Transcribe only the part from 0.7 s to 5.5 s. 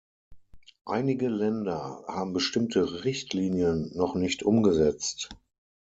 Einige Länder haben bestimmte Richtlinien noch nicht umgesetzt.